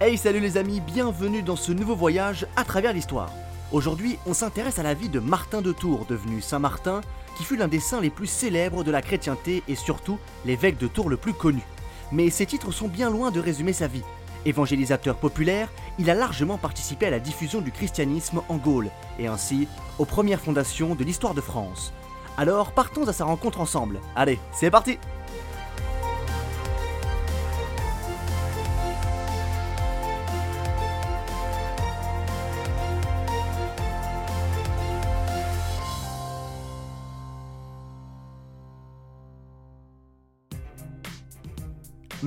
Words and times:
Hey 0.00 0.16
salut 0.16 0.38
les 0.38 0.56
amis, 0.56 0.78
bienvenue 0.78 1.42
dans 1.42 1.56
ce 1.56 1.72
nouveau 1.72 1.96
voyage 1.96 2.46
à 2.54 2.62
travers 2.62 2.92
l'histoire. 2.92 3.32
Aujourd'hui, 3.72 4.16
on 4.26 4.32
s'intéresse 4.32 4.78
à 4.78 4.84
la 4.84 4.94
vie 4.94 5.08
de 5.08 5.18
Martin 5.18 5.60
de 5.60 5.72
Tours, 5.72 6.06
devenu 6.08 6.40
Saint 6.40 6.60
Martin, 6.60 7.00
qui 7.36 7.42
fut 7.42 7.56
l'un 7.56 7.66
des 7.66 7.80
saints 7.80 8.00
les 8.00 8.08
plus 8.08 8.28
célèbres 8.28 8.84
de 8.84 8.92
la 8.92 9.02
chrétienté 9.02 9.64
et 9.66 9.74
surtout 9.74 10.20
l'évêque 10.44 10.78
de 10.78 10.86
Tours 10.86 11.08
le 11.08 11.16
plus 11.16 11.32
connu. 11.32 11.62
Mais 12.12 12.30
ces 12.30 12.46
titres 12.46 12.70
sont 12.70 12.86
bien 12.86 13.10
loin 13.10 13.32
de 13.32 13.40
résumer 13.40 13.72
sa 13.72 13.88
vie. 13.88 14.04
Évangélisateur 14.46 15.16
populaire, 15.16 15.68
il 15.98 16.08
a 16.10 16.14
largement 16.14 16.58
participé 16.58 17.06
à 17.06 17.10
la 17.10 17.18
diffusion 17.18 17.60
du 17.60 17.72
christianisme 17.72 18.40
en 18.48 18.56
Gaule, 18.56 18.90
et 19.18 19.26
ainsi 19.26 19.66
aux 19.98 20.04
premières 20.04 20.40
fondations 20.40 20.94
de 20.94 21.02
l'histoire 21.02 21.34
de 21.34 21.40
France. 21.40 21.92
Alors 22.36 22.70
partons 22.70 23.08
à 23.08 23.12
sa 23.12 23.24
rencontre 23.24 23.60
ensemble. 23.60 23.98
Allez, 24.14 24.38
c'est 24.52 24.70
parti 24.70 24.96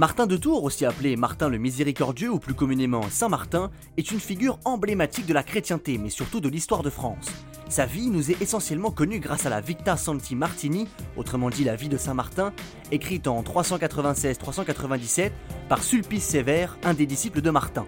Martin 0.02 0.26
de 0.26 0.36
Tours, 0.36 0.64
aussi 0.64 0.84
appelé 0.84 1.16
Martin 1.16 1.48
le 1.48 1.60
Miséricordieux 1.60 2.32
ou 2.32 2.40
plus 2.40 2.56
communément 2.56 3.04
Saint 3.12 3.30
Martin, 3.30 3.70
est 3.98 4.10
une 4.10 4.20
figure 4.20 4.58
emblématique 4.66 5.28
de 5.28 5.34
la 5.36 5.44
chrétienté 5.44 6.00
mais 6.00 6.10
surtout 6.10 6.40
de 6.40 6.50
l'histoire 6.50 6.82
de 6.82 6.90
France. 6.90 7.28
Sa 7.70 7.86
vie 7.86 8.10
nous 8.10 8.32
est 8.32 8.42
essentiellement 8.42 8.90
connue 8.90 9.20
grâce 9.20 9.46
à 9.46 9.52
la 9.52 9.62
Victa 9.62 9.98
Santi 9.98 10.36
Martini, 10.36 10.88
autrement 11.18 11.52
dit 11.52 11.64
la 11.64 11.76
vie 11.76 11.88
de 11.88 11.98
Saint 11.98 12.16
Martin, 12.16 12.52
écrite 12.92 13.28
en 13.28 13.44
396-397 13.44 15.34
par 15.70 15.84
Sulpice 15.84 16.24
Sévère, 16.24 16.80
un 16.84 16.96
des 16.96 17.06
disciples 17.06 17.42
de 17.42 17.52
Martin. 17.52 17.86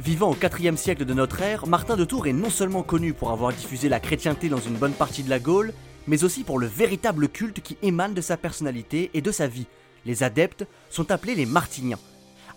Vivant 0.00 0.32
au 0.32 0.34
IVe 0.34 0.74
siècle 0.74 1.04
de 1.04 1.14
notre 1.14 1.40
ère, 1.40 1.68
Martin 1.68 1.94
de 1.94 2.04
Tours 2.04 2.26
est 2.26 2.32
non 2.32 2.50
seulement 2.50 2.82
connu 2.82 3.12
pour 3.12 3.30
avoir 3.30 3.52
diffusé 3.52 3.88
la 3.88 4.00
chrétienté 4.00 4.48
dans 4.48 4.58
une 4.58 4.74
bonne 4.74 4.90
partie 4.90 5.22
de 5.22 5.30
la 5.30 5.38
Gaule, 5.38 5.72
mais 6.08 6.24
aussi 6.24 6.42
pour 6.42 6.58
le 6.58 6.66
véritable 6.66 7.28
culte 7.28 7.60
qui 7.60 7.78
émane 7.82 8.14
de 8.14 8.22
sa 8.22 8.36
personnalité 8.36 9.10
et 9.14 9.20
de 9.20 9.30
sa 9.30 9.46
vie, 9.46 9.68
les 10.06 10.22
adeptes 10.22 10.66
sont 10.90 11.10
appelés 11.10 11.34
les 11.34 11.46
Martiniens. 11.46 11.98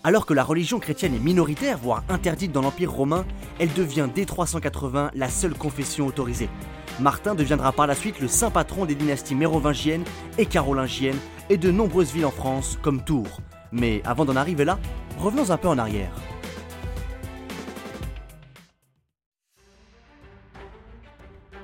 Alors 0.04 0.26
que 0.26 0.34
la 0.34 0.42
religion 0.42 0.80
chrétienne 0.80 1.14
est 1.14 1.20
minoritaire, 1.20 1.78
voire 1.78 2.02
interdite 2.08 2.50
dans 2.50 2.62
l'Empire 2.62 2.90
romain, 2.90 3.24
elle 3.60 3.72
devient 3.72 4.08
dès 4.12 4.24
380 4.24 5.12
la 5.14 5.28
seule 5.28 5.54
confession 5.54 6.06
autorisée. 6.06 6.48
Martin 7.00 7.34
deviendra 7.34 7.72
par 7.72 7.86
la 7.86 7.94
suite 7.94 8.20
le 8.20 8.28
saint 8.28 8.50
patron 8.50 8.84
des 8.84 8.94
dynasties 8.94 9.34
mérovingiennes 9.34 10.04
et 10.38 10.46
carolingiennes 10.46 11.18
et 11.50 11.56
de 11.56 11.70
nombreuses 11.70 12.12
villes 12.12 12.26
en 12.26 12.30
France 12.30 12.78
comme 12.82 13.02
Tours. 13.02 13.40
Mais 13.70 14.02
avant 14.04 14.24
d'en 14.24 14.36
arriver 14.36 14.64
là, 14.64 14.78
revenons 15.18 15.50
un 15.50 15.56
peu 15.56 15.68
en 15.68 15.78
arrière. 15.78 16.12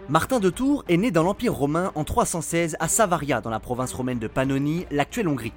Martin 0.09 0.41
de 0.41 0.49
Tours 0.49 0.85
est 0.89 0.97
né 0.97 1.11
dans 1.11 1.23
l'Empire 1.23 1.53
romain 1.53 1.93
en 1.95 2.03
316 2.03 2.79
à 2.81 2.89
Savaria, 2.89 3.43
dans 3.43 3.51
la 3.51 3.61
province 3.61 3.93
romaine 3.93 4.19
de 4.19 4.27
Pannonie, 4.27 4.87
l'actuelle 4.91 5.29
Hongrie. 5.29 5.53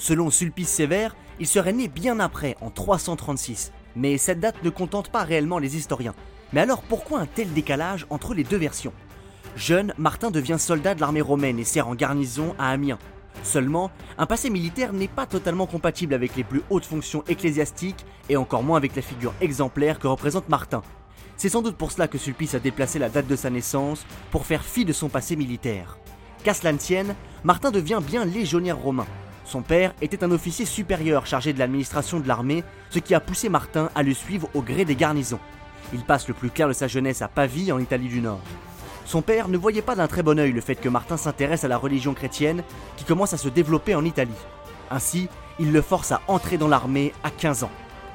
Selon 0.00 0.30
Sulpice 0.30 0.68
Sévère, 0.68 1.16
il 1.40 1.46
serait 1.48 1.72
né 1.72 1.88
bien 1.88 2.20
après, 2.20 2.56
en 2.60 2.70
336. 2.70 3.72
Mais 3.96 4.16
cette 4.16 4.38
date 4.38 4.62
ne 4.62 4.70
contente 4.70 5.10
pas 5.10 5.24
réellement 5.24 5.58
les 5.58 5.76
historiens. 5.76 6.14
Mais 6.52 6.60
alors 6.60 6.82
pourquoi 6.82 7.18
un 7.18 7.26
tel 7.26 7.52
décalage 7.52 8.06
entre 8.08 8.32
les 8.32 8.44
deux 8.44 8.56
versions? 8.56 8.92
Jeune, 9.56 9.92
Martin 9.98 10.30
devient 10.30 10.56
soldat 10.58 10.94
de 10.94 11.00
l'armée 11.00 11.20
romaine 11.20 11.58
et 11.58 11.64
sert 11.64 11.88
en 11.88 11.96
garnison 11.96 12.54
à 12.60 12.70
Amiens. 12.70 13.00
Seulement, 13.42 13.90
un 14.18 14.26
passé 14.26 14.50
militaire 14.50 14.92
n'est 14.92 15.08
pas 15.08 15.26
totalement 15.26 15.66
compatible 15.66 16.14
avec 16.14 16.36
les 16.36 16.44
plus 16.44 16.62
hautes 16.70 16.84
fonctions 16.84 17.24
ecclésiastiques 17.26 18.06
et 18.28 18.36
encore 18.36 18.62
moins 18.62 18.76
avec 18.76 18.94
la 18.94 19.02
figure 19.02 19.34
exemplaire 19.40 19.98
que 19.98 20.06
représente 20.06 20.48
Martin. 20.48 20.82
C'est 21.36 21.48
sans 21.48 21.62
doute 21.62 21.76
pour 21.76 21.90
cela 21.90 22.06
que 22.06 22.18
Sulpice 22.18 22.54
a 22.54 22.60
déplacé 22.60 23.00
la 23.00 23.08
date 23.08 23.26
de 23.26 23.36
sa 23.36 23.50
naissance 23.50 24.06
pour 24.30 24.46
faire 24.46 24.64
fi 24.64 24.84
de 24.84 24.92
son 24.92 25.08
passé 25.08 25.34
militaire. 25.34 25.98
Qu'à 26.44 26.54
cela 26.54 26.72
Martin 27.42 27.72
devient 27.72 28.00
bien 28.04 28.24
légionnaire 28.24 28.78
romain, 28.78 29.06
son 29.48 29.62
père 29.62 29.94
était 30.02 30.22
un 30.24 30.30
officier 30.30 30.66
supérieur 30.66 31.24
chargé 31.26 31.54
de 31.54 31.58
l'administration 31.58 32.20
de 32.20 32.28
l'armée, 32.28 32.64
ce 32.90 32.98
qui 32.98 33.14
a 33.14 33.20
poussé 33.20 33.48
Martin 33.48 33.88
à 33.94 34.02
le 34.02 34.12
suivre 34.12 34.50
au 34.52 34.60
gré 34.60 34.84
des 34.84 34.94
garnisons. 34.94 35.40
Il 35.94 36.02
passe 36.02 36.28
le 36.28 36.34
plus 36.34 36.50
clair 36.50 36.68
de 36.68 36.74
sa 36.74 36.86
jeunesse 36.86 37.22
à 37.22 37.28
Pavie, 37.28 37.72
en 37.72 37.78
Italie 37.78 38.08
du 38.08 38.20
Nord. 38.20 38.42
Son 39.06 39.22
père 39.22 39.48
ne 39.48 39.56
voyait 39.56 39.80
pas 39.80 39.94
d'un 39.94 40.06
très 40.06 40.22
bon 40.22 40.38
œil 40.38 40.52
le 40.52 40.60
fait 40.60 40.74
que 40.74 40.90
Martin 40.90 41.16
s'intéresse 41.16 41.64
à 41.64 41.68
la 41.68 41.78
religion 41.78 42.12
chrétienne 42.12 42.62
qui 42.98 43.04
commence 43.04 43.32
à 43.32 43.38
se 43.38 43.48
développer 43.48 43.94
en 43.94 44.04
Italie. 44.04 44.30
Ainsi, 44.90 45.28
il 45.58 45.72
le 45.72 45.80
force 45.80 46.12
à 46.12 46.20
entrer 46.28 46.58
dans 46.58 46.68
l'armée 46.68 47.14
à 47.22 47.30
15 47.30 47.64
ans. 47.64 47.70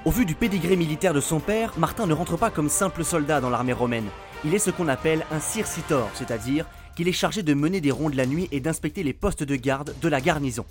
Au 0.06 0.12
vu 0.12 0.26
du 0.26 0.36
pédigré 0.36 0.76
militaire 0.76 1.16
de 1.16 1.22
son 1.22 1.40
père, 1.40 1.74
Martin 1.78 2.06
ne 2.06 2.14
rentre 2.14 2.38
pas 2.38 2.52
comme 2.52 2.70
simple 2.70 3.04
soldat 3.04 3.42
dans 3.42 3.50
l'armée 3.50 3.74
romaine. 3.74 4.08
Il 4.46 4.54
est 4.54 4.60
ce 4.60 4.70
qu'on 4.70 4.88
appelle 4.88 5.26
un 5.32 5.40
circitor, 5.40 6.12
c'est-à-dire 6.14 6.68
qu'il 6.96 7.08
est 7.08 7.12
chargé 7.12 7.42
de 7.42 7.56
mener 7.56 7.82
des 7.82 7.90
rondes 7.90 8.14
la 8.14 8.28
nuit 8.28 8.48
et 8.52 8.60
d'inspecter 8.60 9.02
les 9.02 9.14
postes 9.14 9.44
de 9.44 9.56
garde 9.56 9.96
de 10.00 10.08
la 10.08 10.22
garnison. 10.22 10.66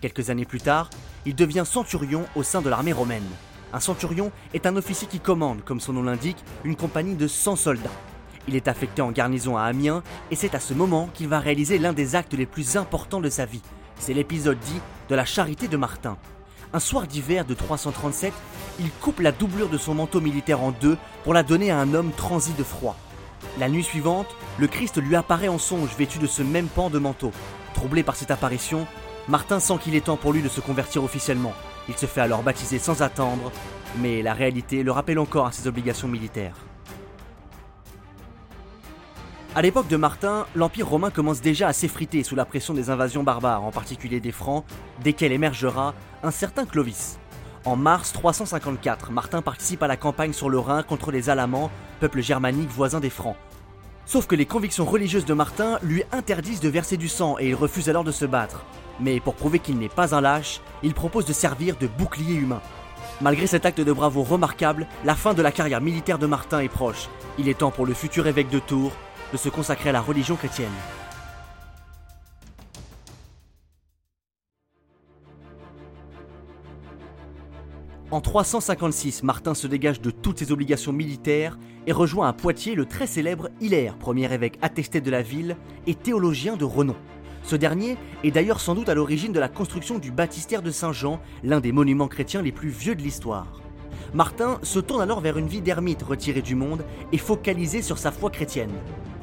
Quelques 0.00 0.30
années 0.30 0.46
plus 0.46 0.62
tard, 0.62 0.88
il 1.26 1.34
devient 1.34 1.64
centurion 1.66 2.24
au 2.34 2.42
sein 2.42 2.62
de 2.62 2.70
l'armée 2.70 2.92
romaine. 2.92 3.26
Un 3.74 3.80
centurion 3.80 4.32
est 4.54 4.64
un 4.64 4.76
officier 4.76 5.06
qui 5.06 5.20
commande, 5.20 5.62
comme 5.62 5.78
son 5.78 5.92
nom 5.92 6.02
l'indique, 6.02 6.42
une 6.64 6.74
compagnie 6.74 7.16
de 7.16 7.28
100 7.28 7.56
soldats. 7.56 7.90
Il 8.48 8.56
est 8.56 8.66
affecté 8.66 9.02
en 9.02 9.12
garnison 9.12 9.58
à 9.58 9.64
Amiens 9.64 10.02
et 10.30 10.36
c'est 10.36 10.54
à 10.54 10.60
ce 10.60 10.72
moment 10.72 11.10
qu'il 11.12 11.28
va 11.28 11.38
réaliser 11.38 11.78
l'un 11.78 11.92
des 11.92 12.16
actes 12.16 12.32
les 12.32 12.46
plus 12.46 12.78
importants 12.78 13.20
de 13.20 13.28
sa 13.28 13.44
vie. 13.44 13.60
C'est 13.98 14.14
l'épisode 14.14 14.58
dit 14.58 14.80
de 15.10 15.14
la 15.14 15.26
charité 15.26 15.68
de 15.68 15.76
Martin. 15.76 16.16
Un 16.72 16.80
soir 16.80 17.06
d'hiver 17.06 17.44
de 17.44 17.52
337, 17.52 18.32
il 18.80 18.90
coupe 19.02 19.20
la 19.20 19.32
doublure 19.32 19.68
de 19.68 19.76
son 19.76 19.94
manteau 19.94 20.22
militaire 20.22 20.62
en 20.62 20.70
deux 20.70 20.96
pour 21.24 21.34
la 21.34 21.42
donner 21.42 21.70
à 21.70 21.78
un 21.78 21.92
homme 21.92 22.12
transi 22.12 22.52
de 22.54 22.64
froid. 22.64 22.96
La 23.58 23.68
nuit 23.68 23.84
suivante, 23.84 24.34
le 24.58 24.66
Christ 24.66 24.96
lui 24.96 25.14
apparaît 25.14 25.48
en 25.48 25.58
songe 25.58 25.94
vêtu 25.98 26.18
de 26.18 26.26
ce 26.26 26.42
même 26.42 26.68
pan 26.68 26.88
de 26.88 26.98
manteau. 26.98 27.32
Troublé 27.74 28.02
par 28.02 28.16
cette 28.16 28.30
apparition, 28.30 28.86
Martin 29.30 29.60
sent 29.60 29.78
qu'il 29.80 29.94
est 29.94 30.06
temps 30.06 30.16
pour 30.16 30.32
lui 30.32 30.42
de 30.42 30.48
se 30.48 30.60
convertir 30.60 31.04
officiellement. 31.04 31.52
Il 31.88 31.96
se 31.96 32.06
fait 32.06 32.20
alors 32.20 32.42
baptiser 32.42 32.80
sans 32.80 33.00
attendre, 33.00 33.52
mais 34.00 34.22
la 34.22 34.34
réalité 34.34 34.82
le 34.82 34.90
rappelle 34.90 35.20
encore 35.20 35.46
à 35.46 35.52
ses 35.52 35.68
obligations 35.68 36.08
militaires. 36.08 36.56
À 39.54 39.62
l'époque 39.62 39.86
de 39.86 39.96
Martin, 39.96 40.46
l'Empire 40.56 40.88
romain 40.88 41.10
commence 41.10 41.40
déjà 41.40 41.68
à 41.68 41.72
s'effriter 41.72 42.24
sous 42.24 42.34
la 42.34 42.44
pression 42.44 42.74
des 42.74 42.90
invasions 42.90 43.22
barbares, 43.22 43.62
en 43.62 43.70
particulier 43.70 44.18
des 44.18 44.32
Francs, 44.32 44.64
desquels 45.04 45.30
émergera 45.30 45.94
un 46.24 46.32
certain 46.32 46.66
Clovis. 46.66 47.20
En 47.64 47.76
mars 47.76 48.12
354, 48.12 49.12
Martin 49.12 49.42
participe 49.42 49.84
à 49.84 49.86
la 49.86 49.96
campagne 49.96 50.32
sur 50.32 50.50
le 50.50 50.58
Rhin 50.58 50.82
contre 50.82 51.12
les 51.12 51.30
Alamans, 51.30 51.70
peuple 52.00 52.20
germanique 52.20 52.70
voisin 52.70 52.98
des 52.98 53.10
Francs. 53.10 53.36
Sauf 54.06 54.26
que 54.26 54.34
les 54.34 54.46
convictions 54.46 54.84
religieuses 54.84 55.24
de 55.24 55.34
Martin 55.34 55.78
lui 55.82 56.02
interdisent 56.12 56.60
de 56.60 56.68
verser 56.68 56.96
du 56.96 57.08
sang 57.08 57.36
et 57.38 57.48
il 57.48 57.54
refuse 57.54 57.88
alors 57.88 58.04
de 58.04 58.12
se 58.12 58.24
battre. 58.24 58.64
Mais 58.98 59.20
pour 59.20 59.34
prouver 59.34 59.60
qu'il 59.60 59.78
n'est 59.78 59.88
pas 59.88 60.14
un 60.14 60.20
lâche, 60.20 60.60
il 60.82 60.94
propose 60.94 61.24
de 61.24 61.32
servir 61.32 61.76
de 61.76 61.86
bouclier 61.86 62.34
humain. 62.34 62.60
Malgré 63.20 63.46
cet 63.46 63.66
acte 63.66 63.80
de 63.80 63.92
bravoure 63.92 64.28
remarquable, 64.28 64.86
la 65.04 65.14
fin 65.14 65.34
de 65.34 65.42
la 65.42 65.52
carrière 65.52 65.80
militaire 65.80 66.18
de 66.18 66.26
Martin 66.26 66.60
est 66.60 66.68
proche. 66.68 67.08
Il 67.38 67.48
est 67.48 67.58
temps 67.58 67.70
pour 67.70 67.86
le 67.86 67.94
futur 67.94 68.26
évêque 68.26 68.50
de 68.50 68.58
Tours 68.58 68.92
de 69.32 69.36
se 69.36 69.48
consacrer 69.48 69.90
à 69.90 69.92
la 69.92 70.00
religion 70.00 70.36
chrétienne. 70.36 70.68
En 78.12 78.20
356, 78.20 79.22
Martin 79.22 79.54
se 79.54 79.68
dégage 79.68 80.00
de 80.00 80.10
toutes 80.10 80.40
ses 80.40 80.50
obligations 80.50 80.92
militaires 80.92 81.56
et 81.86 81.92
rejoint 81.92 82.26
à 82.26 82.32
Poitiers 82.32 82.74
le 82.74 82.84
très 82.84 83.06
célèbre 83.06 83.50
Hilaire, 83.60 83.96
premier 83.98 84.32
évêque 84.34 84.58
attesté 84.62 85.00
de 85.00 85.12
la 85.12 85.22
ville 85.22 85.56
et 85.86 85.94
théologien 85.94 86.56
de 86.56 86.64
renom. 86.64 86.96
Ce 87.44 87.54
dernier 87.54 87.96
est 88.24 88.32
d'ailleurs 88.32 88.60
sans 88.60 88.74
doute 88.74 88.88
à 88.88 88.96
l'origine 88.96 89.32
de 89.32 89.38
la 89.38 89.48
construction 89.48 90.00
du 90.00 90.10
baptistère 90.10 90.60
de 90.60 90.72
Saint-Jean, 90.72 91.20
l'un 91.44 91.60
des 91.60 91.70
monuments 91.70 92.08
chrétiens 92.08 92.42
les 92.42 92.50
plus 92.50 92.70
vieux 92.70 92.96
de 92.96 93.02
l'histoire. 93.02 93.62
Martin 94.12 94.58
se 94.64 94.80
tourne 94.80 95.02
alors 95.02 95.20
vers 95.20 95.38
une 95.38 95.46
vie 95.46 95.60
d'ermite 95.60 96.02
retiré 96.02 96.42
du 96.42 96.56
monde 96.56 96.84
et 97.12 97.18
focalisé 97.18 97.80
sur 97.80 97.96
sa 97.96 98.10
foi 98.10 98.28
chrétienne. 98.28 98.72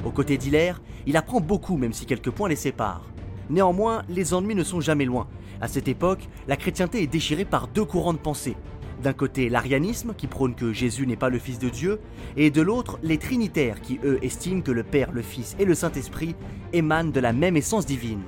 Aux 0.06 0.10
côtés 0.12 0.38
d'Hilaire, 0.38 0.80
il 1.06 1.18
apprend 1.18 1.40
beaucoup 1.40 1.76
même 1.76 1.92
si 1.92 2.06
quelques 2.06 2.30
points 2.30 2.48
les 2.48 2.56
séparent. 2.56 3.04
Néanmoins, 3.50 4.02
les 4.08 4.32
ennuis 4.32 4.54
ne 4.54 4.64
sont 4.64 4.80
jamais 4.80 5.04
loin. 5.04 5.26
À 5.60 5.68
cette 5.68 5.88
époque, 5.88 6.26
la 6.46 6.56
chrétienté 6.56 7.02
est 7.02 7.06
déchirée 7.06 7.44
par 7.44 7.68
deux 7.68 7.84
courants 7.84 8.14
de 8.14 8.18
pensée. 8.18 8.56
D'un 9.02 9.12
côté, 9.12 9.48
l'arianisme, 9.48 10.12
qui 10.16 10.26
prône 10.26 10.54
que 10.54 10.72
Jésus 10.72 11.06
n'est 11.06 11.16
pas 11.16 11.28
le 11.28 11.38
Fils 11.38 11.58
de 11.58 11.68
Dieu, 11.68 12.00
et 12.36 12.50
de 12.50 12.60
l'autre, 12.60 12.98
les 13.02 13.18
trinitaires, 13.18 13.80
qui 13.80 14.00
eux 14.04 14.18
estiment 14.22 14.60
que 14.60 14.72
le 14.72 14.82
Père, 14.82 15.12
le 15.12 15.22
Fils 15.22 15.54
et 15.60 15.64
le 15.64 15.74
Saint-Esprit 15.74 16.34
émanent 16.72 17.10
de 17.10 17.20
la 17.20 17.32
même 17.32 17.56
essence 17.56 17.86
divine. 17.86 18.22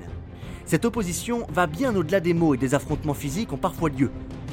Cette 0.66 0.84
opposition 0.84 1.44
va 1.52 1.66
bien 1.66 1.96
au-delà 1.96 2.20
des 2.20 2.34
mots 2.34 2.54
et 2.54 2.58
des 2.58 2.76
affrontements 2.76 3.14
physiques 3.14 3.52
ont 3.52 3.56
parfois 3.56 3.88
lieu. 3.88 4.10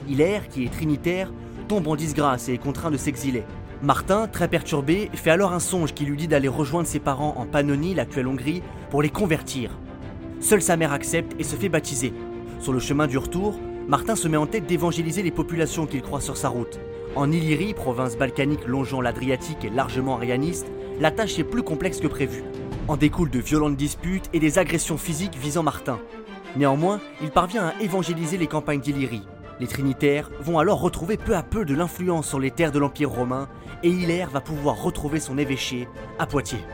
Hilaire, 0.07 0.47
qui 0.47 0.65
est 0.65 0.73
trinitaire, 0.73 1.31
tombe 1.67 1.87
en 1.87 1.95
disgrâce 1.95 2.49
et 2.49 2.53
est 2.53 2.57
contraint 2.57 2.89
de 2.89 2.97
s'exiler. 2.97 3.43
Martin, 3.83 4.27
très 4.27 4.47
perturbé, 4.47 5.11
fait 5.13 5.29
alors 5.29 5.53
un 5.53 5.59
songe 5.59 5.93
qui 5.93 6.05
lui 6.05 6.17
dit 6.17 6.27
d'aller 6.27 6.47
rejoindre 6.47 6.87
ses 6.87 6.99
parents 6.99 7.35
en 7.37 7.45
Pannonie, 7.45 7.93
l'actuelle 7.93 8.27
Hongrie, 8.27 8.63
pour 8.89 9.03
les 9.03 9.11
convertir. 9.11 9.77
Seule 10.39 10.63
sa 10.63 10.77
mère 10.77 10.93
accepte 10.93 11.35
et 11.39 11.43
se 11.43 11.55
fait 11.55 11.69
baptiser. 11.69 12.11
Sur 12.59 12.73
le 12.73 12.79
chemin 12.79 13.05
du 13.05 13.19
retour, 13.19 13.59
Martin 13.87 14.17
se 14.17 14.27
met 14.27 14.35
en 14.35 14.47
tête 14.47 14.65
d'évangéliser 14.65 15.23
les 15.23 15.31
populations 15.31 15.85
qu'il 15.85 16.01
croit 16.01 16.19
sur 16.19 16.35
sa 16.35 16.49
route. 16.49 16.77
En 17.15 17.31
Illyrie, 17.31 17.73
province 17.73 18.17
balkanique 18.17 18.67
longeant 18.67 18.99
l'Adriatique 18.99 19.63
et 19.63 19.69
largement 19.69 20.15
arianiste, 20.15 20.67
la 20.99 21.09
tâche 21.09 21.39
est 21.39 21.45
plus 21.45 21.63
complexe 21.63 22.01
que 22.01 22.07
prévu. 22.07 22.43
En 22.89 22.97
découlent 22.97 23.29
de 23.29 23.39
violentes 23.39 23.77
disputes 23.77 24.29
et 24.33 24.41
des 24.41 24.59
agressions 24.59 24.97
physiques 24.97 25.37
visant 25.37 25.63
Martin. 25.63 25.99
Néanmoins, 26.57 26.99
il 27.21 27.31
parvient 27.31 27.67
à 27.67 27.81
évangéliser 27.81 28.37
les 28.37 28.47
campagnes 28.47 28.81
d'Illyrie. 28.81 29.25
Les 29.61 29.67
Trinitaires 29.67 30.29
vont 30.41 30.59
alors 30.59 30.81
retrouver 30.81 31.15
peu 31.15 31.33
à 31.33 31.41
peu 31.41 31.63
de 31.63 31.73
l'influence 31.73 32.27
sur 32.27 32.41
les 32.41 32.51
terres 32.51 32.73
de 32.73 32.79
l'Empire 32.79 33.09
romain 33.09 33.47
et 33.83 33.89
Hilaire 33.89 34.29
va 34.29 34.41
pouvoir 34.41 34.83
retrouver 34.83 35.21
son 35.21 35.37
évêché 35.37 35.87
à 36.19 36.27
Poitiers. 36.27 36.65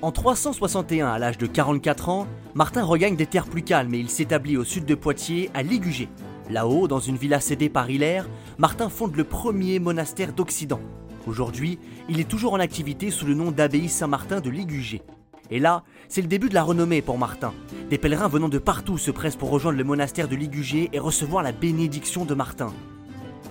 En 0.00 0.12
361, 0.12 1.08
à 1.08 1.18
l'âge 1.18 1.38
de 1.38 1.48
44 1.48 2.08
ans, 2.08 2.28
Martin 2.54 2.84
regagne 2.84 3.16
des 3.16 3.26
terres 3.26 3.48
plus 3.48 3.62
calmes 3.62 3.92
et 3.94 3.98
il 3.98 4.08
s'établit 4.08 4.56
au 4.56 4.62
sud 4.62 4.84
de 4.84 4.94
Poitiers, 4.94 5.50
à 5.54 5.64
Ligugé. 5.64 6.08
Là-haut, 6.50 6.86
dans 6.86 7.00
une 7.00 7.16
villa 7.16 7.40
cédée 7.40 7.68
par 7.68 7.90
Hilaire, 7.90 8.28
Martin 8.58 8.90
fonde 8.90 9.16
le 9.16 9.24
premier 9.24 9.80
monastère 9.80 10.32
d'Occident. 10.32 10.78
Aujourd'hui, 11.26 11.80
il 12.08 12.20
est 12.20 12.28
toujours 12.28 12.52
en 12.52 12.60
activité 12.60 13.10
sous 13.10 13.26
le 13.26 13.34
nom 13.34 13.50
d'abbaye 13.50 13.88
Saint-Martin 13.88 14.40
de 14.40 14.50
Ligugé. 14.50 15.02
Et 15.50 15.58
là, 15.58 15.82
c'est 16.08 16.22
le 16.22 16.28
début 16.28 16.48
de 16.48 16.54
la 16.54 16.62
renommée 16.62 17.02
pour 17.02 17.18
Martin. 17.18 17.52
Des 17.90 17.98
pèlerins 17.98 18.28
venant 18.28 18.48
de 18.48 18.58
partout 18.58 18.98
se 18.98 19.10
pressent 19.10 19.34
pour 19.34 19.50
rejoindre 19.50 19.78
le 19.78 19.84
monastère 19.84 20.28
de 20.28 20.36
Ligugé 20.36 20.90
et 20.92 21.00
recevoir 21.00 21.42
la 21.42 21.50
bénédiction 21.50 22.24
de 22.24 22.34
Martin. 22.34 22.72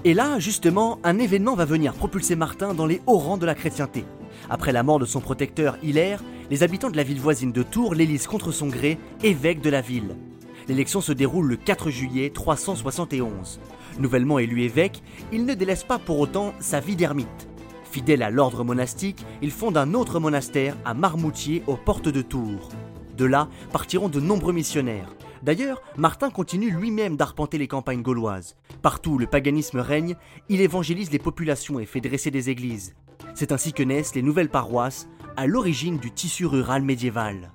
Et 0.05 0.13
là, 0.13 0.39
justement, 0.39 0.99
un 1.03 1.19
événement 1.19 1.55
va 1.55 1.65
venir 1.65 1.94
propulser 1.94 2.38
Martin 2.38 2.73
dans 2.73 2.85
les 2.85 3.01
hauts 3.05 3.17
rangs 3.17 3.38
de 3.38 3.45
la 3.45 3.55
chrétienté. 3.55 4.05
Après 4.49 4.71
la 4.71 4.83
mort 4.83 4.99
de 4.99 5.05
son 5.05 5.19
protecteur 5.19 5.77
Hilaire, 5.83 6.23
les 6.49 6.63
habitants 6.63 6.89
de 6.89 6.97
la 6.97 7.03
ville 7.03 7.19
voisine 7.19 7.51
de 7.51 7.63
Tours 7.63 7.94
l'élisent 7.94 8.27
contre 8.27 8.51
son 8.51 8.67
gré 8.67 8.97
évêque 9.23 9.61
de 9.61 9.69
la 9.69 9.81
ville. 9.81 10.15
L'élection 10.67 11.01
se 11.01 11.11
déroule 11.11 11.47
le 11.47 11.55
4 11.57 11.89
juillet 11.89 12.29
371. 12.29 13.59
Nouvellement 13.99 14.39
élu 14.39 14.63
évêque, 14.63 15.01
il 15.31 15.45
ne 15.45 15.53
délaisse 15.53 15.83
pas 15.83 15.99
pour 15.99 16.19
autant 16.19 16.53
sa 16.59 16.79
vie 16.79 16.95
d'ermite. 16.95 17.47
Fidèle 17.89 18.21
à 18.21 18.29
l'ordre 18.29 18.63
monastique, 18.63 19.25
il 19.41 19.51
fonde 19.51 19.77
un 19.77 19.94
autre 19.94 20.19
monastère 20.19 20.77
à 20.85 20.94
Marmoutier 20.94 21.63
aux 21.67 21.77
portes 21.77 22.09
de 22.09 22.21
Tours. 22.21 22.69
De 23.17 23.25
là 23.25 23.49
partiront 23.71 24.09
de 24.09 24.19
nombreux 24.19 24.53
missionnaires. 24.53 25.15
D'ailleurs, 25.44 25.81
Martin 25.97 26.29
continue 26.29 26.71
lui-même 26.71 27.15
d'arpenter 27.15 27.57
les 27.57 27.67
campagnes 27.67 28.01
gauloises. 28.01 28.55
Partout 28.81 29.11
où 29.11 29.17
le 29.17 29.27
paganisme 29.27 29.79
règne, 29.79 30.15
il 30.49 30.61
évangélise 30.61 31.11
les 31.11 31.19
populations 31.19 31.79
et 31.79 31.85
fait 31.85 32.01
dresser 32.01 32.31
des 32.31 32.49
églises. 32.49 32.95
C'est 33.33 33.51
ainsi 33.51 33.71
que 33.73 33.83
naissent 33.83 34.15
les 34.15 34.21
nouvelles 34.21 34.49
paroisses, 34.49 35.07
à 35.38 35.45
l'origine 35.45 36.00
du 36.00 36.10
tissu 36.10 36.48
rural 36.48 36.81
médiéval. 36.81 37.51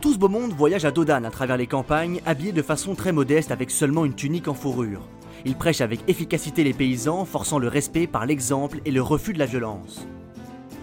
Tout 0.00 0.12
ce 0.12 0.18
beau 0.18 0.28
monde 0.28 0.52
voyage 0.52 0.84
à 0.84 0.92
Dodane 0.92 1.24
à 1.24 1.30
travers 1.30 1.56
les 1.56 1.66
campagnes, 1.66 2.20
habillé 2.24 2.52
de 2.52 2.62
façon 2.62 2.94
très 2.94 3.10
modeste 3.10 3.50
avec 3.50 3.72
seulement 3.72 4.04
une 4.04 4.14
tunique 4.14 4.46
en 4.46 4.54
fourrure. 4.54 5.08
Il 5.44 5.56
prêche 5.56 5.80
avec 5.80 6.08
efficacité 6.08 6.62
les 6.62 6.72
paysans, 6.72 7.24
forçant 7.24 7.58
le 7.58 7.66
respect 7.66 8.06
par 8.06 8.26
l'exemple 8.26 8.80
et 8.84 8.92
le 8.92 9.02
refus 9.02 9.32
de 9.32 9.40
la 9.40 9.46
violence. 9.46 10.06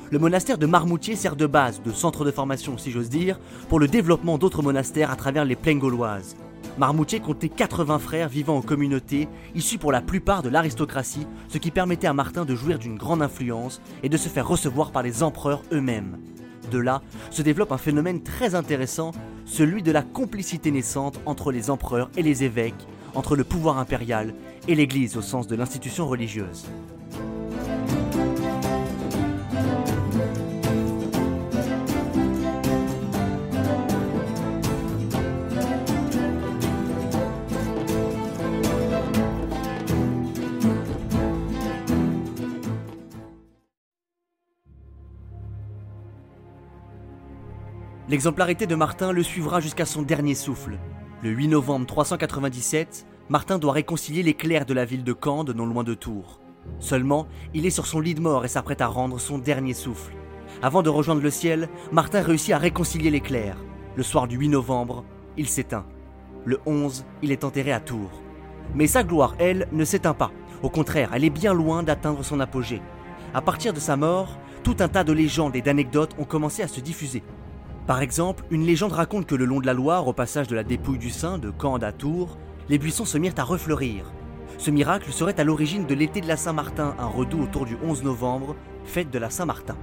Le 0.10 0.20
monastère 0.20 0.58
de 0.58 0.66
Marmoutier 0.66 1.16
sert 1.16 1.38
de 1.38 1.48
base, 1.48 1.82
de 1.82 1.94
centre 1.94 2.26
de 2.26 2.32
formation 2.32 2.78
si 2.78 2.92
j'ose 2.92 3.10
dire, 3.10 3.40
pour 3.70 3.80
le 3.80 3.88
développement 3.88 4.38
d'autres 4.38 4.62
monastères 4.62 5.12
à 5.12 5.16
travers 5.16 5.46
les 5.46 5.56
plaines 5.56 5.80
gauloises. 5.80 6.36
Marmoutier 6.78 7.20
comptait 7.20 7.50
80 7.50 8.00
frères 8.00 8.30
vivant 8.30 8.58
en 8.58 8.62
communauté, 8.62 9.28
issus 9.56 9.78
pour 9.78 9.92
la 9.92 10.02
plupart 10.02 10.42
de 10.42 10.50
l'aristocratie, 10.50 11.28
ce 11.48 11.58
qui 11.58 11.72
permettait 11.72 12.08
à 12.08 12.14
Martin 12.14 12.46
de 12.46 12.56
jouir 12.56 12.80
d'une 12.80 12.98
grande 12.98 13.22
influence 13.22 13.82
et 14.04 14.10
de 14.10 14.18
se 14.18 14.30
faire 14.30 14.48
recevoir 14.48 14.92
par 14.92 15.04
les 15.04 15.24
empereurs 15.24 15.64
eux-mêmes. 15.72 16.18
De 16.72 16.78
là 16.78 17.02
se 17.30 17.42
développe 17.42 17.72
un 17.72 17.78
phénomène 17.78 18.24
très 18.24 18.56
intéressant, 18.56 19.12
celui 19.46 19.84
de 19.84 19.92
la 19.92 20.04
complicité 20.04 20.72
naissante 20.72 21.20
entre 21.26 21.52
les 21.52 21.70
empereurs 21.70 22.10
et 22.16 22.24
les 22.24 22.44
évêques, 22.44 22.88
entre 23.14 23.36
le 23.36 23.44
pouvoir 23.44 23.78
impérial 23.78 24.34
et 24.68 24.76
l'Église 24.76 25.18
au 25.18 25.22
sens 25.22 25.48
de 25.48 25.56
l'institution 25.56 26.08
religieuse. 26.08 26.66
L'exemplarité 48.12 48.68
de 48.68 48.76
Martin 48.76 49.14
le 49.14 49.24
suivra 49.24 49.62
jusqu'à 49.62 49.86
son 49.86 50.02
dernier 50.02 50.36
souffle. 50.36 50.78
Le 51.24 51.30
8 51.30 51.48
novembre 51.48 51.86
397, 51.86 53.06
Martin 53.30 53.58
doit 53.58 53.72
réconcilier 53.72 54.22
les 54.22 54.34
clercs 54.34 54.66
de 54.66 54.74
la 54.74 54.84
ville 54.84 55.06
de 55.06 55.14
Cande, 55.14 55.52
non 55.52 55.66
loin 55.66 55.86
de 55.86 55.94
Tours. 55.94 56.42
Seulement, 56.80 57.26
il 57.54 57.66
est 57.66 57.70
sur 57.70 57.86
son 57.86 58.02
lit 58.02 58.14
de 58.14 58.20
mort 58.20 58.44
et 58.44 58.50
s'apprête 58.50 58.82
à 58.82 58.88
rendre 58.88 59.18
son 59.18 59.38
dernier 59.38 59.74
souffle. 59.74 60.12
Avant 60.62 60.82
de 60.82 60.90
rejoindre 60.90 61.22
le 61.22 61.30
ciel, 61.30 61.70
Martin 61.94 62.22
réussit 62.22 62.54
à 62.54 62.58
réconcilier 62.58 63.12
les 63.12 63.22
clercs. 63.22 63.64
Le 63.96 64.04
soir 64.04 64.28
du 64.28 64.36
8 64.36 64.50
novembre, 64.50 65.06
il 65.38 65.48
s'éteint. 65.48 65.86
Le 66.44 66.60
11, 66.66 67.06
il 67.22 67.32
est 67.32 67.46
enterré 67.46 67.72
à 67.72 67.80
Tours. 67.80 68.22
Mais 68.76 68.88
sa 68.88 69.06
gloire, 69.06 69.36
elle, 69.40 69.70
ne 69.72 69.86
s'éteint 69.86 70.14
pas. 70.14 70.34
Au 70.64 70.70
contraire, 70.70 71.12
elle 71.14 71.24
est 71.24 71.30
bien 71.30 71.54
loin 71.54 71.82
d'atteindre 71.82 72.26
son 72.26 72.42
apogée. 72.42 72.82
À 73.34 73.40
partir 73.40 73.72
de 73.72 73.80
sa 73.80 73.96
mort, 73.96 74.38
tout 74.64 74.76
un 74.82 74.90
tas 74.90 75.06
de 75.06 75.14
légendes 75.14 75.56
et 75.56 75.62
d'anecdotes 75.62 76.14
ont 76.20 76.26
commencé 76.26 76.62
à 76.62 76.68
se 76.68 76.82
diffuser. 76.82 77.24
Par 77.92 78.02
exemple, 78.02 78.46
une 78.52 78.66
légende 78.66 78.94
raconte 78.94 79.26
que 79.26 79.36
le 79.36 79.44
long 79.44 79.60
de 79.60 79.66
la 79.66 79.74
Loire, 79.74 80.08
au 80.08 80.14
passage 80.14 80.48
de 80.48 80.56
la 80.56 80.64
dépouille 80.64 80.98
du 80.98 81.10
Saint 81.10 81.38
de 81.38 81.50
Cande 81.50 81.84
à 81.84 81.92
Tours, 81.92 82.38
les 82.70 82.78
buissons 82.78 83.04
se 83.04 83.18
mirent 83.18 83.34
à 83.36 83.44
refleurir. 83.44 84.14
Ce 84.58 84.72
miracle 84.72 85.12
serait 85.12 85.38
à 85.38 85.44
l'origine 85.44 85.86
de 85.86 85.94
l'été 85.94 86.22
de 86.22 86.28
la 86.30 86.38
Saint-Martin, 86.38 86.96
un 86.98 87.08
redout 87.08 87.42
autour 87.42 87.66
du 87.66 87.76
11 87.84 88.04
novembre, 88.04 88.56
fête 88.86 89.12
de 89.12 89.20
la 89.20 89.30
Saint-Martin. 89.30 89.76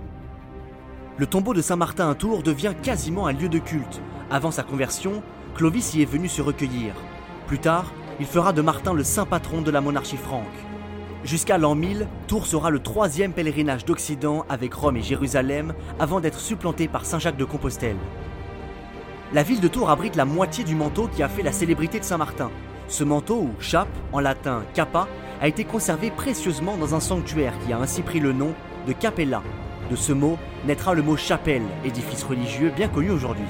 Le 1.18 1.26
tombeau 1.26 1.52
de 1.52 1.60
Saint-Martin 1.60 2.08
à 2.08 2.14
Tours 2.14 2.42
devient 2.42 2.72
quasiment 2.82 3.26
un 3.26 3.34
lieu 3.34 3.50
de 3.50 3.58
culte. 3.58 4.00
Avant 4.30 4.52
sa 4.52 4.62
conversion, 4.62 5.22
Clovis 5.54 5.92
y 5.92 6.00
est 6.00 6.10
venu 6.10 6.28
se 6.28 6.40
recueillir. 6.40 6.94
Plus 7.46 7.58
tard, 7.58 7.92
il 8.20 8.24
fera 8.26 8.54
de 8.54 8.62
Martin 8.62 8.94
le 8.94 9.04
saint 9.04 9.26
patron 9.26 9.60
de 9.60 9.70
la 9.70 9.82
monarchie 9.82 10.16
franque. 10.16 10.46
Jusqu'à 11.24 11.58
l'an 11.58 11.74
1000, 11.74 12.06
Tours 12.28 12.46
sera 12.46 12.70
le 12.70 12.78
troisième 12.78 13.32
pèlerinage 13.32 13.84
d'Occident 13.84 14.44
avec 14.48 14.72
Rome 14.72 14.96
et 14.96 15.02
Jérusalem 15.02 15.74
avant 15.98 16.20
d'être 16.20 16.38
supplanté 16.38 16.86
par 16.86 17.04
Saint-Jacques 17.04 17.36
de 17.36 17.44
Compostelle. 17.44 17.96
La 19.32 19.42
ville 19.42 19.60
de 19.60 19.66
Tours 19.66 19.90
abrite 19.90 20.14
la 20.14 20.24
moitié 20.24 20.62
du 20.62 20.76
manteau 20.76 21.08
qui 21.08 21.24
a 21.24 21.28
fait 21.28 21.42
la 21.42 21.50
célébrité 21.50 21.98
de 21.98 22.04
Saint-Martin. 22.04 22.50
Ce 22.86 23.02
manteau, 23.02 23.40
ou 23.40 23.50
chape, 23.58 23.88
en 24.12 24.20
latin 24.20 24.62
cappa, 24.74 25.08
a 25.40 25.48
été 25.48 25.64
conservé 25.64 26.10
précieusement 26.12 26.76
dans 26.76 26.94
un 26.94 27.00
sanctuaire 27.00 27.52
qui 27.66 27.72
a 27.72 27.78
ainsi 27.78 28.02
pris 28.02 28.20
le 28.20 28.32
nom 28.32 28.54
de 28.86 28.92
Capella. 28.92 29.42
De 29.90 29.96
ce 29.96 30.12
mot 30.12 30.38
naîtra 30.66 30.94
le 30.94 31.02
mot 31.02 31.16
chapelle, 31.16 31.64
édifice 31.84 32.22
religieux 32.22 32.72
bien 32.74 32.88
connu 32.88 33.10
aujourd'hui. 33.10 33.44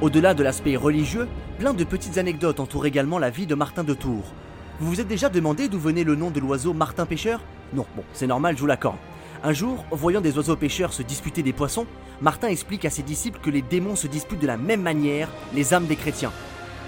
Au-delà 0.00 0.34
de 0.34 0.42
l'aspect 0.42 0.76
religieux, 0.76 1.28
plein 1.58 1.74
de 1.74 1.84
petites 1.84 2.18
anecdotes 2.18 2.58
entourent 2.58 2.86
également 2.86 3.18
la 3.18 3.30
vie 3.30 3.46
de 3.46 3.54
Martin 3.54 3.84
de 3.84 3.94
Tours, 3.94 4.34
vous 4.80 4.88
vous 4.90 5.00
êtes 5.00 5.08
déjà 5.08 5.28
demandé 5.28 5.68
d'où 5.68 5.78
venait 5.78 6.02
le 6.02 6.16
nom 6.16 6.30
de 6.30 6.40
l'oiseau 6.40 6.72
Martin 6.72 7.06
Pêcheur? 7.06 7.40
Non, 7.72 7.86
bon, 7.94 8.02
c'est 8.12 8.26
normal, 8.26 8.56
je 8.56 8.60
vous 8.60 8.66
l'accorde. 8.66 8.96
Un 9.44 9.52
jour, 9.52 9.84
voyant 9.92 10.20
des 10.20 10.36
oiseaux 10.36 10.56
pêcheurs 10.56 10.92
se 10.92 11.02
disputer 11.02 11.42
des 11.42 11.52
poissons, 11.52 11.86
Martin 12.20 12.48
explique 12.48 12.84
à 12.84 12.90
ses 12.90 13.02
disciples 13.02 13.38
que 13.40 13.50
les 13.50 13.62
démons 13.62 13.94
se 13.94 14.06
disputent 14.06 14.40
de 14.40 14.46
la 14.46 14.56
même 14.56 14.82
manière 14.82 15.28
les 15.54 15.74
âmes 15.74 15.86
des 15.86 15.96
chrétiens. 15.96 16.32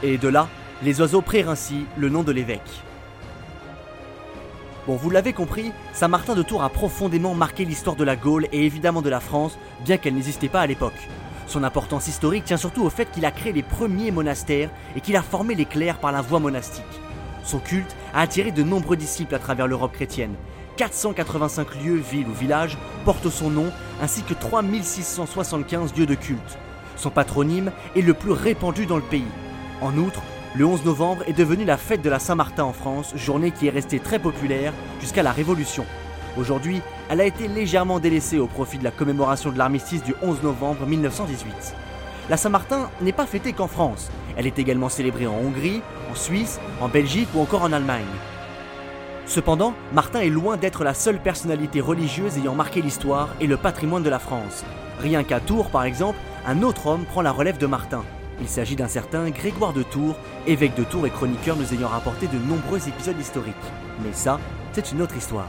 Et 0.02 0.18
de 0.18 0.26
là, 0.26 0.48
les 0.82 1.00
oiseaux 1.00 1.20
prirent 1.20 1.50
ainsi 1.50 1.84
le 1.96 2.08
nom 2.08 2.22
de 2.22 2.32
l'évêque. 2.32 2.82
Bon, 4.86 4.96
vous 4.96 5.10
l'avez 5.10 5.32
compris, 5.32 5.72
Saint 5.92 6.08
Martin 6.08 6.34
de 6.34 6.42
Tours 6.42 6.62
a 6.62 6.70
profondément 6.70 7.34
marqué 7.34 7.64
l'histoire 7.64 7.96
de 7.96 8.04
la 8.04 8.16
Gaule 8.16 8.46
et 8.52 8.66
évidemment 8.66 9.02
de 9.02 9.10
la 9.10 9.20
France, 9.20 9.58
bien 9.84 9.96
qu'elle 9.96 10.14
n'existait 10.14 10.48
pas 10.48 10.60
à 10.60 10.66
l'époque. 10.66 11.08
Son 11.46 11.62
importance 11.62 12.08
historique 12.08 12.44
tient 12.44 12.56
surtout 12.56 12.84
au 12.84 12.90
fait 12.90 13.10
qu'il 13.12 13.24
a 13.24 13.30
créé 13.30 13.52
les 13.52 13.62
premiers 13.62 14.10
monastères 14.10 14.70
et 14.96 15.00
qu'il 15.00 15.16
a 15.16 15.22
formé 15.22 15.54
les 15.54 15.66
clercs 15.66 15.98
par 15.98 16.10
la 16.10 16.22
voie 16.22 16.40
monastique. 16.40 16.82
Son 17.46 17.60
culte 17.60 17.96
a 18.12 18.22
attiré 18.22 18.50
de 18.50 18.64
nombreux 18.64 18.96
disciples 18.96 19.36
à 19.36 19.38
travers 19.38 19.68
l'Europe 19.68 19.92
chrétienne. 19.92 20.34
485 20.76 21.76
lieux, 21.76 21.94
villes 21.94 22.26
ou 22.28 22.34
villages 22.34 22.76
portent 23.04 23.30
son 23.30 23.50
nom, 23.50 23.72
ainsi 24.02 24.22
que 24.22 24.34
3675 24.34 25.94
lieux 25.96 26.06
de 26.06 26.16
culte. 26.16 26.58
Son 26.96 27.10
patronyme 27.10 27.70
est 27.94 28.02
le 28.02 28.14
plus 28.14 28.32
répandu 28.32 28.84
dans 28.84 28.96
le 28.96 29.02
pays. 29.02 29.24
En 29.80 29.96
outre, 29.96 30.22
le 30.56 30.66
11 30.66 30.84
novembre 30.84 31.22
est 31.28 31.32
devenu 31.32 31.64
la 31.64 31.76
fête 31.76 32.02
de 32.02 32.10
la 32.10 32.18
Saint-Martin 32.18 32.64
en 32.64 32.72
France, 32.72 33.12
journée 33.14 33.52
qui 33.52 33.68
est 33.68 33.70
restée 33.70 34.00
très 34.00 34.18
populaire 34.18 34.72
jusqu'à 35.00 35.22
la 35.22 35.32
Révolution. 35.32 35.86
Aujourd'hui, 36.36 36.82
elle 37.08 37.20
a 37.20 37.26
été 37.26 37.46
légèrement 37.46 38.00
délaissée 38.00 38.38
au 38.38 38.48
profit 38.48 38.78
de 38.78 38.84
la 38.84 38.90
commémoration 38.90 39.52
de 39.52 39.58
l'armistice 39.58 40.02
du 40.02 40.14
11 40.20 40.42
novembre 40.42 40.84
1918. 40.84 41.76
La 42.28 42.36
Saint-Martin 42.36 42.90
n'est 43.02 43.12
pas 43.12 43.24
fêtée 43.24 43.52
qu'en 43.52 43.68
France, 43.68 44.10
elle 44.36 44.48
est 44.48 44.58
également 44.58 44.88
célébrée 44.88 45.28
en 45.28 45.34
Hongrie, 45.34 45.80
en 46.10 46.14
Suisse, 46.16 46.58
en 46.80 46.88
Belgique 46.88 47.28
ou 47.34 47.40
encore 47.40 47.62
en 47.62 47.72
Allemagne. 47.72 48.02
Cependant, 49.26 49.74
Martin 49.92 50.20
est 50.20 50.28
loin 50.28 50.56
d'être 50.56 50.82
la 50.82 50.92
seule 50.92 51.20
personnalité 51.20 51.80
religieuse 51.80 52.36
ayant 52.36 52.56
marqué 52.56 52.82
l'histoire 52.82 53.28
et 53.40 53.46
le 53.46 53.56
patrimoine 53.56 54.02
de 54.02 54.10
la 54.10 54.18
France. 54.18 54.64
Rien 55.00 55.22
qu'à 55.22 55.38
Tours, 55.38 55.70
par 55.70 55.84
exemple, 55.84 56.18
un 56.46 56.62
autre 56.62 56.88
homme 56.88 57.04
prend 57.04 57.22
la 57.22 57.30
relève 57.30 57.58
de 57.58 57.66
Martin. 57.66 58.02
Il 58.40 58.48
s'agit 58.48 58.76
d'un 58.76 58.88
certain 58.88 59.30
Grégoire 59.30 59.72
de 59.72 59.84
Tours, 59.84 60.16
évêque 60.48 60.74
de 60.74 60.84
Tours 60.84 61.06
et 61.06 61.10
chroniqueur 61.10 61.56
nous 61.56 61.74
ayant 61.74 61.88
rapporté 61.88 62.26
de 62.26 62.38
nombreux 62.38 62.88
épisodes 62.88 63.20
historiques. 63.20 63.54
Mais 64.04 64.12
ça, 64.12 64.40
c'est 64.72 64.90
une 64.90 65.00
autre 65.00 65.16
histoire. 65.16 65.48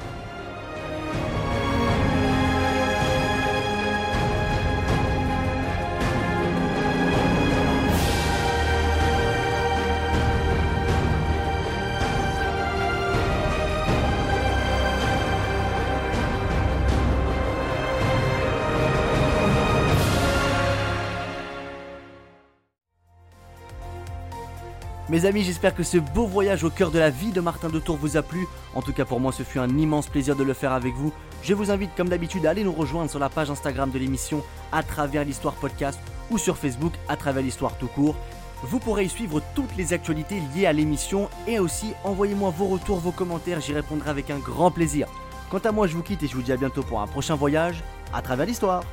Mes 25.10 25.24
amis, 25.24 25.44
j'espère 25.44 25.74
que 25.74 25.84
ce 25.84 25.98
beau 25.98 26.26
voyage 26.26 26.66
au 26.66 26.70
cœur 26.70 26.92
de 26.92 27.00
la 27.00 27.10
vie 27.10 27.32
de 27.32 27.40
Martin 27.40 27.70
de 27.70 27.80
Tours 27.80 27.96
vous 27.96 28.18
a 28.18 28.22
plu. 28.22 28.46
En 28.76 28.82
tout 28.82 28.92
cas, 28.92 29.06
pour 29.06 29.22
moi, 29.22 29.32
ce 29.32 29.44
fut 29.44 29.58
un 29.58 29.70
immense 29.78 30.08
plaisir 30.08 30.36
de 30.36 30.44
le 30.44 30.52
faire 30.54 30.74
avec 30.74 30.94
vous. 30.96 31.14
Je 31.44 31.54
vous 31.54 31.72
invite, 31.72 31.92
comme 31.96 32.10
d'habitude, 32.10 32.46
à 32.46 32.50
aller 32.50 32.66
nous 32.66 32.74
rejoindre 32.74 33.10
sur 33.10 33.20
la 33.20 33.30
page 33.30 33.50
Instagram 33.50 33.90
de 33.90 34.00
l'émission 34.00 34.44
à 34.74 34.84
travers 34.84 35.24
l'histoire 35.24 35.54
podcast 35.54 35.98
ou 36.30 36.38
sur 36.38 36.58
Facebook 36.58 36.92
à 37.08 37.16
travers 37.16 37.42
l'histoire 37.42 37.78
tout 37.78 37.88
court. 37.88 38.18
Vous 38.64 38.80
pourrez 38.80 39.06
y 39.06 39.10
suivre 39.10 39.42
toutes 39.56 39.78
les 39.78 39.94
actualités 39.94 40.42
liées 40.54 40.66
à 40.66 40.74
l'émission 40.74 41.30
et 41.48 41.58
aussi 41.58 41.94
envoyez-moi 42.04 42.50
vos 42.50 42.68
retours, 42.68 42.98
vos 42.98 43.12
commentaires, 43.12 43.62
j'y 43.62 43.72
répondrai 43.72 44.10
avec 44.10 44.30
un 44.30 44.40
grand 44.40 44.72
plaisir. 44.72 45.08
Quant 45.50 45.60
à 45.60 45.72
moi, 45.72 45.88
je 45.88 45.96
vous 45.96 46.04
quitte 46.04 46.24
et 46.24 46.28
je 46.28 46.36
vous 46.36 46.42
dis 46.42 46.52
à 46.52 46.58
bientôt 46.58 46.84
pour 46.84 47.00
un 47.00 47.08
prochain 47.08 47.36
voyage 47.36 47.82
à 48.14 48.22
travers 48.22 48.46
l'histoire. 48.46 48.84